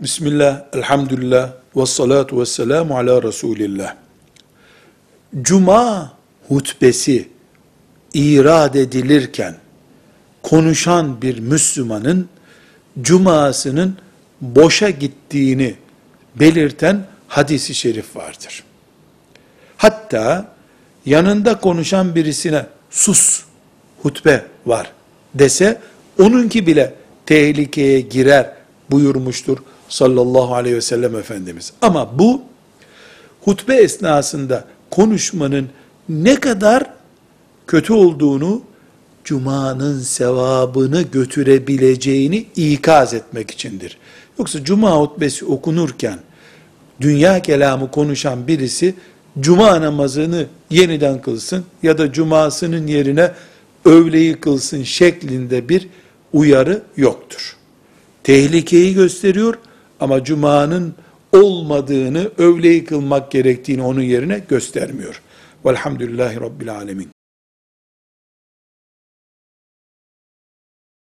[0.00, 3.94] Bismillah, elhamdülillah, ve salatu ve selamu ala Resulillah.
[5.42, 6.12] Cuma
[6.48, 7.28] hutbesi
[8.14, 9.54] irad edilirken,
[10.42, 12.28] konuşan bir Müslümanın,
[13.00, 13.98] cumasının
[14.40, 15.74] boşa gittiğini
[16.34, 18.64] belirten hadisi şerif vardır.
[19.76, 20.48] Hatta
[21.06, 23.44] yanında konuşan birisine sus,
[24.02, 24.92] hutbe var
[25.34, 25.80] dese,
[26.18, 26.94] onunki bile
[27.26, 28.55] tehlikeye girer
[28.90, 29.58] buyurmuştur
[29.88, 31.72] sallallahu aleyhi ve sellem Efendimiz.
[31.82, 32.42] Ama bu
[33.44, 35.68] hutbe esnasında konuşmanın
[36.08, 36.84] ne kadar
[37.66, 38.62] kötü olduğunu,
[39.24, 43.98] Cuma'nın sevabını götürebileceğini ikaz etmek içindir.
[44.38, 46.18] Yoksa Cuma hutbesi okunurken,
[47.00, 48.94] dünya kelamı konuşan birisi,
[49.40, 53.32] Cuma namazını yeniden kılsın ya da Cuma'sının yerine
[53.84, 55.88] öğleyi kılsın şeklinde bir
[56.32, 57.55] uyarı yoktur.
[58.26, 59.54] Tehlikeyi gösteriyor
[60.00, 60.94] ama Cuma'nın
[61.32, 65.22] olmadığını, öğleyi kılmak gerektiğini onun yerine göstermiyor.
[65.66, 67.15] Velhamdülillahi Rabbil Alemin.